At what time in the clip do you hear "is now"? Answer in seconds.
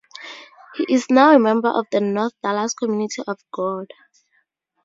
0.95-1.35